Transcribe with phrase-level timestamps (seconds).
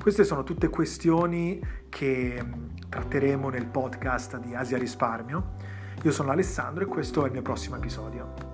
[0.00, 2.44] Queste sono tutte questioni che
[2.88, 5.72] tratteremo nel podcast di Asia Risparmio
[6.04, 8.52] io sono Alessandro e questo è il mio prossimo episodio.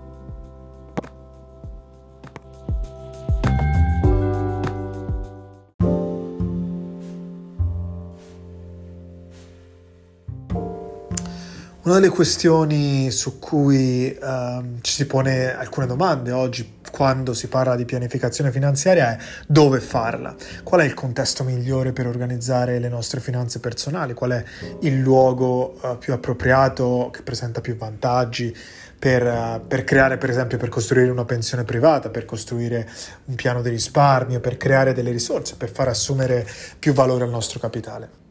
[11.82, 17.76] Una delle questioni su cui uh, ci si pone alcune domande oggi quando si parla
[17.76, 23.20] di pianificazione finanziaria è dove farla, qual è il contesto migliore per organizzare le nostre
[23.20, 24.44] finanze personali, qual è
[24.80, 28.54] il luogo uh, più appropriato che presenta più vantaggi
[28.98, 32.86] per, uh, per, creare, per esempio, per costruire una pensione privata, per costruire
[33.24, 36.46] un piano di risparmio, per creare delle risorse, per far assumere
[36.78, 38.29] più valore al nostro capitale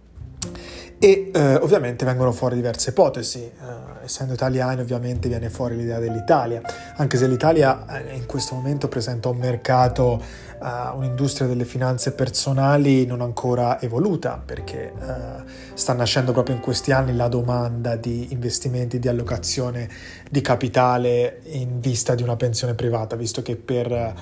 [1.00, 6.62] e eh, ovviamente vengono fuori diverse ipotesi, eh, essendo italiani ovviamente viene fuori l'idea dell'Italia,
[6.98, 10.22] anche se l'Italia eh, in questo momento presenta un mercato,
[10.62, 16.92] eh, un'industria delle finanze personali non ancora evoluta, perché eh, sta nascendo proprio in questi
[16.92, 19.88] anni la domanda di investimenti, di allocazione
[20.30, 24.16] di capitale in vista di una pensione privata, visto che per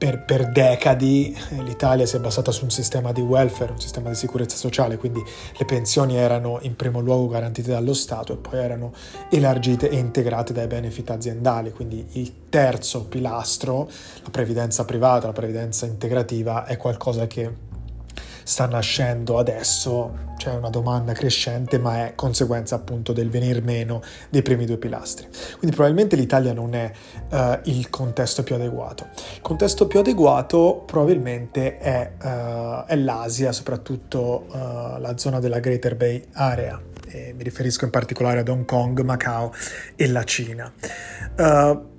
[0.00, 4.08] per, per, decadi eh, l'Italia si è basata su un sistema di welfare, un sistema
[4.08, 5.22] di sicurezza sociale, quindi
[5.58, 8.94] le pensioni erano in primo luogo garantite dallo Stato e poi erano
[9.28, 13.90] elargite e integrate dai benefit aziendali, quindi il terzo pilastro,
[14.22, 17.68] la previdenza privata, la previdenza integrativa, è qualcosa che
[18.50, 24.42] sta nascendo adesso, c'è una domanda crescente, ma è conseguenza appunto del venir meno dei
[24.42, 25.28] primi due pilastri.
[25.56, 26.90] Quindi probabilmente l'Italia non è
[27.30, 29.06] uh, il contesto più adeguato.
[29.36, 35.94] Il contesto più adeguato probabilmente è, uh, è l'Asia, soprattutto uh, la zona della Greater
[35.94, 36.82] Bay Area.
[37.06, 39.52] E mi riferisco in particolare ad Hong Kong, Macao
[39.94, 40.72] e la Cina.
[41.38, 41.89] Uh,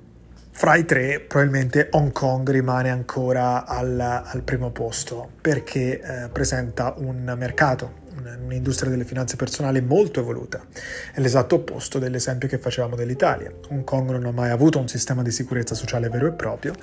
[0.61, 6.94] fra i tre, probabilmente Hong Kong rimane ancora al, al primo posto perché eh, presenta
[6.97, 7.94] un mercato,
[8.44, 10.63] un'industria delle finanze personali molto evoluta.
[11.11, 13.51] È l'esatto opposto dell'esempio che facevamo dell'Italia.
[13.69, 16.75] Hong Kong non ha mai avuto un sistema di sicurezza sociale vero e proprio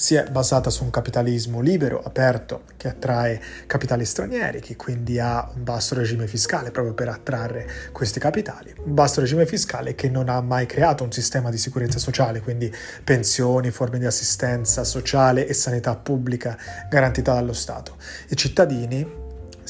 [0.00, 5.46] si è basata su un capitalismo libero, aperto, che attrae capitali stranieri, che quindi ha
[5.54, 10.30] un basso regime fiscale proprio per attrarre questi capitali, un basso regime fiscale che non
[10.30, 12.74] ha mai creato un sistema di sicurezza sociale, quindi
[13.04, 16.56] pensioni, forme di assistenza sociale e sanità pubblica
[16.88, 17.96] garantita dallo Stato.
[18.28, 19.19] I cittadini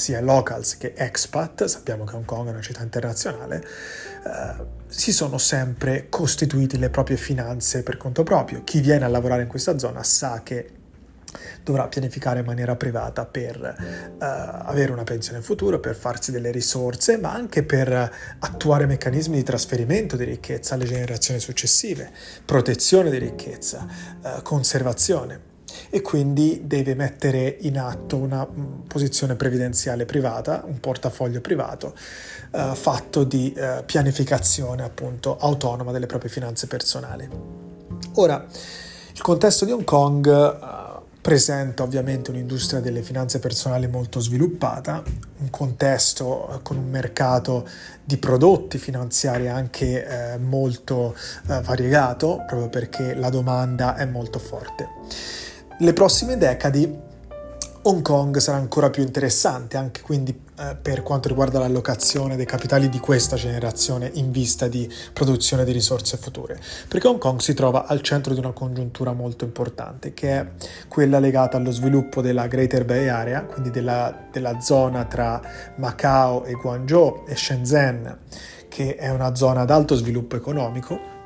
[0.00, 5.36] sia locals che expat, sappiamo che Hong Kong è una città internazionale, eh, si sono
[5.38, 8.64] sempre costituiti le proprie finanze per conto proprio.
[8.64, 10.78] Chi viene a lavorare in questa zona sa che
[11.62, 17.18] dovrà pianificare in maniera privata per uh, avere una pensione futuro, per farsi delle risorse,
[17.18, 22.10] ma anche per attuare meccanismi di trasferimento di ricchezza alle generazioni successive,
[22.44, 23.86] protezione di ricchezza,
[24.22, 25.49] uh, conservazione
[25.90, 31.94] e quindi deve mettere in atto una mm, posizione previdenziale privata, un portafoglio privato
[32.52, 37.28] eh, fatto di eh, pianificazione appunto autonoma delle proprie finanze personali.
[38.14, 38.44] Ora,
[39.12, 40.88] il contesto di Hong Kong eh,
[41.20, 45.02] presenta ovviamente un'industria delle finanze personali molto sviluppata,
[45.38, 47.68] un contesto eh, con un mercato
[48.02, 51.14] di prodotti finanziari anche eh, molto
[51.48, 54.88] eh, variegato, proprio perché la domanda è molto forte
[55.82, 57.08] le prossime decadi
[57.82, 62.90] Hong Kong sarà ancora più interessante anche quindi eh, per quanto riguarda l'allocazione dei capitali
[62.90, 67.86] di questa generazione in vista di produzione di risorse future, perché Hong Kong si trova
[67.86, 70.46] al centro di una congiuntura molto importante che è
[70.88, 75.40] quella legata allo sviluppo della Greater Bay Area, quindi della, della zona tra
[75.76, 78.18] Macao e Guangzhou e Shenzhen,
[78.68, 81.19] che è una zona ad alto sviluppo economico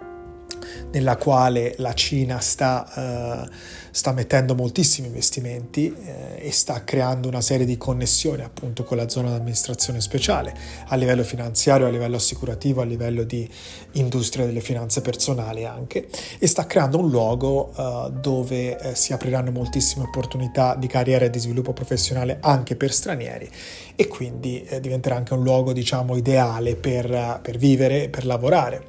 [0.90, 3.52] nella quale la Cina sta, uh,
[3.90, 9.08] sta mettendo moltissimi investimenti uh, e sta creando una serie di connessioni appunto con la
[9.08, 10.54] zona di amministrazione speciale
[10.86, 13.48] a livello finanziario, a livello assicurativo, a livello di
[13.92, 20.04] industria delle finanze personali anche e sta creando un luogo uh, dove si apriranno moltissime
[20.04, 23.50] opportunità di carriera e di sviluppo professionale anche per stranieri
[23.96, 28.86] e quindi diventerà anche un luogo diciamo ideale per, per vivere, per lavorare.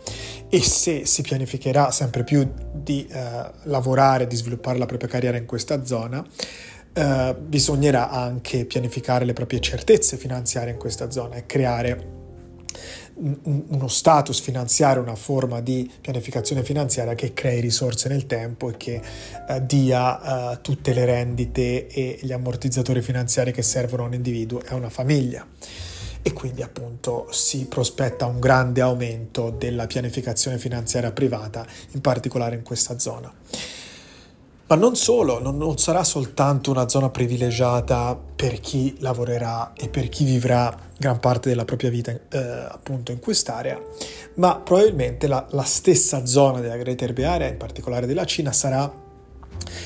[0.49, 5.45] E se si pianificherà sempre più di eh, lavorare, di sviluppare la propria carriera in
[5.45, 6.25] questa zona,
[6.93, 12.23] eh, bisognerà anche pianificare le proprie certezze finanziarie in questa zona e creare
[13.17, 19.01] uno status finanziario, una forma di pianificazione finanziaria che crei risorse nel tempo e che
[19.47, 24.61] eh, dia eh, tutte le rendite e gli ammortizzatori finanziari che servono a un individuo
[24.61, 25.45] e a una famiglia.
[26.27, 32.63] E quindi appunto si prospetta un grande aumento della pianificazione finanziaria privata, in particolare in
[32.63, 33.31] questa zona.
[34.67, 40.09] Ma non solo, non, non, sarà soltanto una zona privilegiata per chi lavorerà e per
[40.09, 43.79] chi vivrà gran parte della propria vita eh, appunto in quest'area,
[44.35, 48.91] ma probabilmente la, la stessa zona della Greater Bay Area, in particolare della Cina, sarà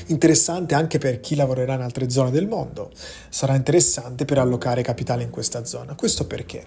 [0.06, 2.90] interessante anche per chi lavorerà in altre zone del mondo,
[3.28, 5.94] sarà interessante per allocare capitale in questa zona.
[5.94, 6.64] Questo perché?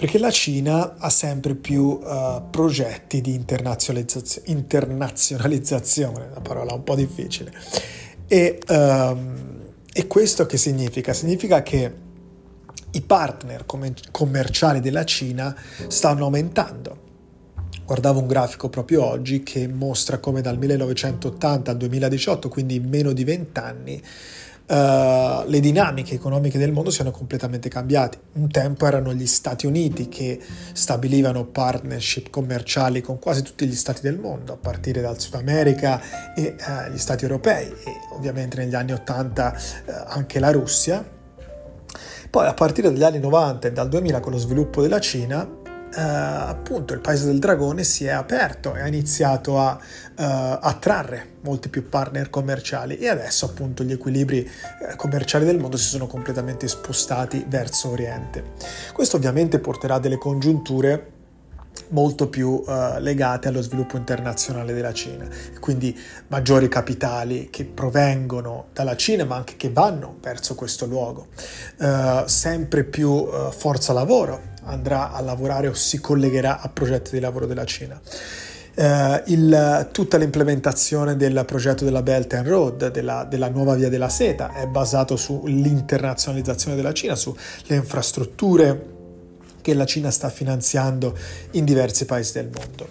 [0.00, 6.94] perché la Cina ha sempre più uh, progetti di internazionalizzazione, internazionalizzazione, una parola un po'
[6.94, 7.52] difficile.
[8.26, 11.12] E, um, e questo che significa?
[11.12, 11.94] Significa che
[12.92, 13.66] i partner
[14.10, 15.54] commerciali della Cina
[15.88, 17.08] stanno aumentando.
[17.90, 23.10] Guardavo un grafico proprio oggi che mostra come dal 1980 al 2018, quindi in meno
[23.10, 24.00] di 20 anni,
[24.66, 28.20] uh, le dinamiche economiche del mondo siano completamente cambiate.
[28.34, 30.38] Un tempo erano gli Stati Uniti che
[30.72, 36.00] stabilivano partnership commerciali con quasi tutti gli stati del mondo, a partire dal Sud America
[36.36, 41.04] e uh, gli stati europei e ovviamente negli anni 80 uh, eh, anche la Russia.
[42.30, 45.58] Poi a partire dagli anni 90 e dal 2000 con lo sviluppo della Cina
[45.92, 49.78] eh, appunto il paese del dragone si è aperto e ha iniziato a uh,
[50.16, 52.98] attrarre molti più partner commerciali.
[52.98, 58.52] E adesso appunto gli equilibri eh, commerciali del mondo si sono completamente spostati verso Oriente.
[58.92, 61.18] Questo ovviamente porterà delle congiunture
[61.88, 65.26] molto più uh, legate allo sviluppo internazionale della Cina,
[65.58, 65.98] quindi
[66.28, 71.28] maggiori capitali che provengono dalla Cina ma anche che vanno verso questo luogo,
[71.78, 77.20] uh, sempre più uh, forza lavoro andrà a lavorare o si collegherà a progetti di
[77.20, 78.00] lavoro della Cina.
[78.72, 84.08] Uh, il, tutta l'implementazione del progetto della Belt and Road, della, della, nuova via della
[84.08, 87.34] seta, è basato sull'internazionalizzazione della Cina, sulle
[87.68, 88.98] infrastrutture
[89.60, 91.16] che la Cina sta finanziando
[91.52, 92.88] in diversi paesi del mondo.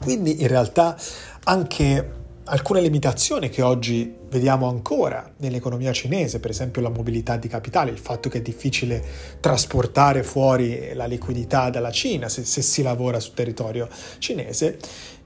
[0.00, 0.96] Quindi in realtà
[1.44, 2.10] anche
[2.44, 7.98] alcune limitazioni che oggi vediamo ancora nell'economia cinese, per esempio la mobilità di capitale, il
[7.98, 9.04] fatto che è difficile
[9.40, 13.88] trasportare fuori la liquidità dalla Cina se, se si lavora sul territorio
[14.18, 14.78] cinese,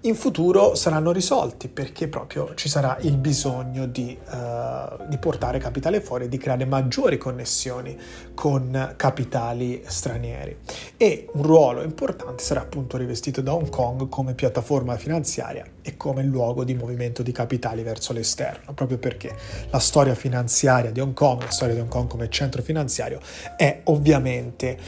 [0.06, 6.00] in futuro saranno risolti perché proprio ci sarà il bisogno di, uh, di portare capitale
[6.00, 7.96] fuori, di creare maggiori connessioni
[8.34, 10.58] con capitali stranieri.
[10.96, 16.22] E un ruolo importante sarà appunto rivestito da Hong Kong come piattaforma finanziaria e come
[16.22, 19.34] luogo di movimento di capitali verso l'esterno, proprio perché
[19.70, 23.20] la storia finanziaria di Hong Kong, la storia di Hong Kong come centro finanziario
[23.56, 24.78] è ovviamente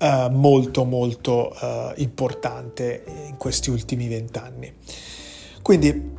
[0.00, 4.72] uh, molto molto uh, importante in questi ultimi vent'anni.
[5.62, 6.12] Quindi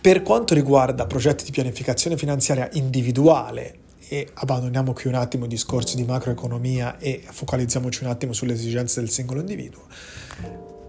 [0.00, 5.96] per quanto riguarda progetti di pianificazione finanziaria individuale, e abbandoniamo qui un attimo i discorsi
[5.96, 9.84] di macroeconomia e focalizziamoci un attimo sulle esigenze del singolo individuo,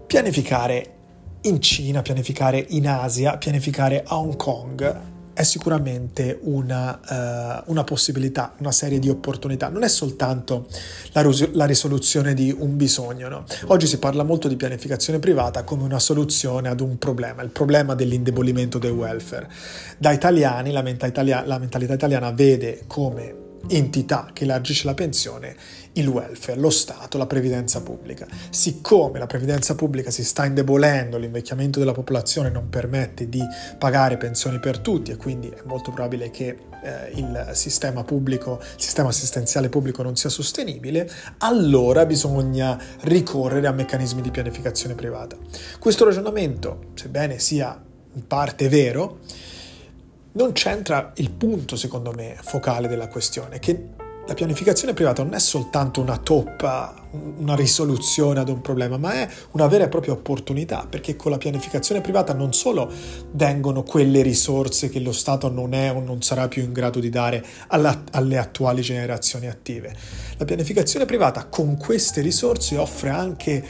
[0.06, 0.94] pianificare
[1.42, 8.54] in Cina, pianificare in Asia, pianificare a Hong Kong è sicuramente una, uh, una, possibilità,
[8.58, 9.68] una serie di opportunità.
[9.68, 10.66] Non è soltanto
[11.12, 13.28] la, ris- la risoluzione di un bisogno.
[13.28, 13.44] No?
[13.66, 17.94] Oggi si parla molto di pianificazione privata come una soluzione ad un problema, il problema
[17.94, 19.50] dell'indebolimento del welfare.
[19.98, 25.56] Da italiani, la mentalità, la mentalità italiana vede come entità che elargisce la pensione
[25.94, 28.26] il welfare, lo Stato, la previdenza pubblica.
[28.50, 33.42] Siccome la previdenza pubblica si sta indebolendo, l'invecchiamento della popolazione non permette di
[33.78, 38.82] pagare pensioni per tutti e quindi è molto probabile che eh, il sistema pubblico, il
[38.82, 45.36] sistema assistenziale pubblico non sia sostenibile, allora bisogna ricorrere a meccanismi di pianificazione privata.
[45.78, 47.80] Questo ragionamento, sebbene sia
[48.14, 49.20] in parte vero,
[50.34, 55.38] non c'entra il punto, secondo me, focale della questione, che la pianificazione privata non è
[55.38, 60.86] soltanto una toppa, una risoluzione ad un problema, ma è una vera e propria opportunità,
[60.88, 62.90] perché con la pianificazione privata non solo
[63.32, 67.10] vengono quelle risorse che lo Stato non è o non sarà più in grado di
[67.10, 69.94] dare alla, alle attuali generazioni attive.
[70.38, 73.64] La pianificazione privata con queste risorse offre anche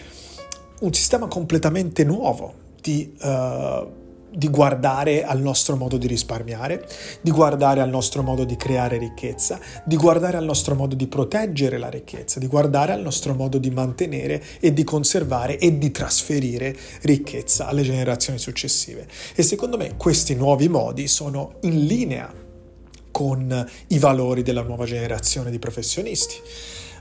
[0.80, 3.12] un sistema completamente nuovo di...
[3.20, 4.02] Uh,
[4.34, 6.86] di guardare al nostro modo di risparmiare,
[7.20, 11.78] di guardare al nostro modo di creare ricchezza, di guardare al nostro modo di proteggere
[11.78, 16.76] la ricchezza, di guardare al nostro modo di mantenere e di conservare e di trasferire
[17.02, 19.06] ricchezza alle generazioni successive.
[19.34, 22.43] E secondo me questi nuovi modi sono in linea
[23.14, 26.34] con i valori della nuova generazione di professionisti.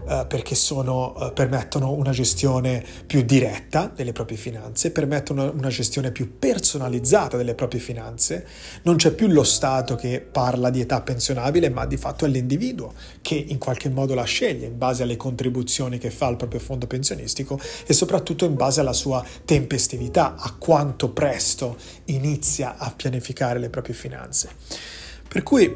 [0.05, 6.11] Uh, perché sono, uh, permettono una gestione più diretta delle proprie finanze, permettono una gestione
[6.11, 8.45] più personalizzata delle proprie finanze.
[8.81, 12.93] Non c'è più lo Stato che parla di età pensionabile, ma di fatto è l'individuo
[13.21, 16.85] che in qualche modo la sceglie in base alle contribuzioni che fa al proprio fondo
[16.85, 23.69] pensionistico e soprattutto in base alla sua tempestività, a quanto presto inizia a pianificare le
[23.69, 24.49] proprie finanze.
[25.29, 25.73] Per cui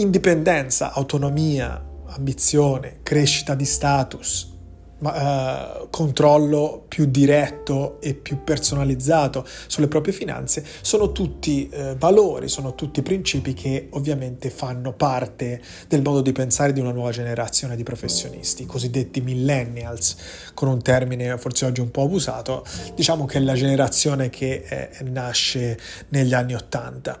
[0.00, 4.57] indipendenza, autonomia, ambizione, crescita di status,
[5.00, 12.48] ma, uh, controllo più diretto e più personalizzato sulle proprie finanze, sono tutti uh, valori,
[12.48, 17.76] sono tutti principi che ovviamente fanno parte del modo di pensare di una nuova generazione
[17.76, 20.16] di professionisti, i cosiddetti millennials,
[20.54, 22.64] con un termine forse oggi un po' abusato,
[22.94, 25.78] diciamo che è la generazione che eh, nasce
[26.08, 27.18] negli anni Ottanta.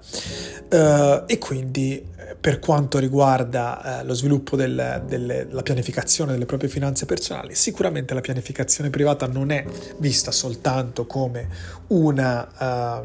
[0.70, 2.04] Uh, e quindi
[2.40, 9.26] per quanto riguarda lo sviluppo del, pianificazione delle proprie finanze personali, sicuramente la pianificazione privata
[9.26, 9.62] non è
[9.98, 11.48] vista soltanto come
[11.88, 13.02] una,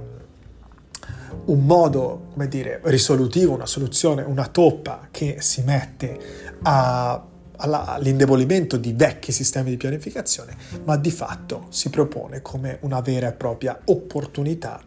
[1.45, 6.17] uh, un modo, come dire, risolutivo, una soluzione, una toppa che si mette
[6.61, 13.29] a all'indebolimento di vecchi sistemi di pianificazione, ma di fatto si propone come una vera
[13.29, 14.81] e propria opportunità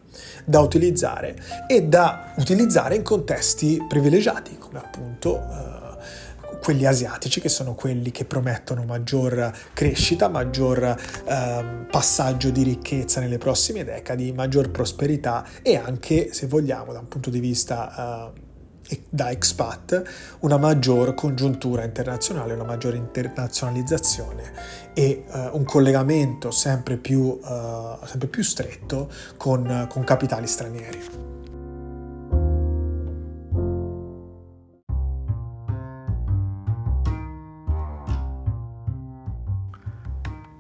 [0.45, 5.86] da utilizzare e da utilizzare in contesti privilegiati, come appunto eh,
[6.60, 13.38] quelli asiatici, che sono quelli che promettono maggior crescita, maggior eh, passaggio di ricchezza nelle
[13.38, 18.44] prossime decadi, maggior prosperità e anche, se vogliamo, da un punto di vista eh,
[19.08, 20.02] da expat,
[20.40, 24.52] una maggior congiuntura internazionale, una maggiore internazionalizzazione
[24.94, 31.36] e eh, un collegamento sempre più, eh, sempre più stretto con, con capitali stranieri.